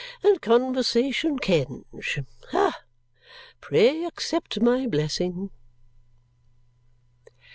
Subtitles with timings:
[0.23, 2.25] And Conversation Kenge!
[2.49, 2.81] Ha!
[3.59, 5.51] Pray accept my blessing!"